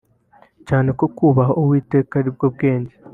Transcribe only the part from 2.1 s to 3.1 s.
aribwo bwenge